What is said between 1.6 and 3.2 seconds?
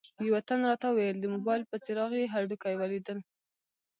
په څراغ یې هډوکي ولیدل.